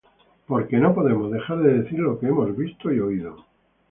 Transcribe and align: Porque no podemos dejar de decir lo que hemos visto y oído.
Porque 0.47 0.77
no 0.79 0.95
podemos 0.95 1.31
dejar 1.31 1.59
de 1.61 1.83
decir 1.83 1.99
lo 1.99 2.19
que 2.19 2.25
hemos 2.25 2.57
visto 2.57 2.91
y 2.91 2.99
oído. 2.99 3.45